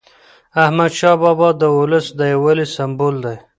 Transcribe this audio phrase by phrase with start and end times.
[0.63, 3.37] احمدشاه بابا د ولس د یووالي سمبول دی.